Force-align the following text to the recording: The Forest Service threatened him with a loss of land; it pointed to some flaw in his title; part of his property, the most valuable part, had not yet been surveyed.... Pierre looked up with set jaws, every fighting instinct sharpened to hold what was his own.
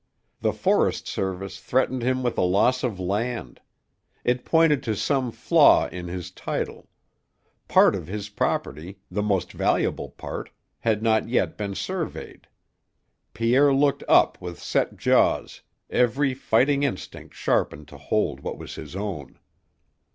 The 0.39 0.51
Forest 0.51 1.07
Service 1.07 1.59
threatened 1.59 2.01
him 2.01 2.23
with 2.23 2.35
a 2.35 2.41
loss 2.41 2.81
of 2.83 2.99
land; 2.99 3.61
it 4.23 4.43
pointed 4.45 4.81
to 4.81 4.95
some 4.95 5.31
flaw 5.31 5.87
in 5.89 6.07
his 6.07 6.31
title; 6.31 6.89
part 7.67 7.93
of 7.93 8.07
his 8.07 8.27
property, 8.27 8.97
the 9.11 9.21
most 9.21 9.51
valuable 9.53 10.09
part, 10.09 10.49
had 10.79 11.03
not 11.03 11.29
yet 11.29 11.55
been 11.55 11.75
surveyed.... 11.75 12.47
Pierre 13.35 13.71
looked 13.71 14.03
up 14.07 14.41
with 14.41 14.59
set 14.59 14.97
jaws, 14.97 15.61
every 15.87 16.33
fighting 16.33 16.81
instinct 16.81 17.35
sharpened 17.35 17.87
to 17.89 17.97
hold 17.99 18.39
what 18.39 18.57
was 18.57 18.73
his 18.73 18.95
own. 18.95 19.37